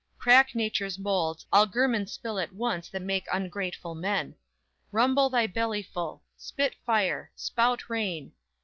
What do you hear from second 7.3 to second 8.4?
Spout rain!